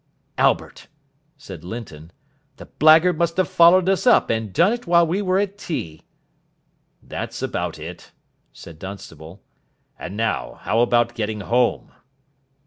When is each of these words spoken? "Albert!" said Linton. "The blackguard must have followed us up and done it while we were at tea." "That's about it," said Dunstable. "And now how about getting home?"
"Albert!" 0.39 0.87
said 1.37 1.63
Linton. 1.63 2.11
"The 2.57 2.65
blackguard 2.65 3.19
must 3.19 3.37
have 3.37 3.47
followed 3.47 3.87
us 3.87 4.07
up 4.07 4.31
and 4.31 4.51
done 4.51 4.73
it 4.73 4.87
while 4.87 5.05
we 5.05 5.21
were 5.21 5.37
at 5.37 5.59
tea." 5.59 6.01
"That's 7.03 7.43
about 7.43 7.77
it," 7.77 8.11
said 8.51 8.79
Dunstable. 8.79 9.43
"And 9.99 10.17
now 10.17 10.55
how 10.61 10.79
about 10.79 11.13
getting 11.13 11.41
home?" 11.41 11.91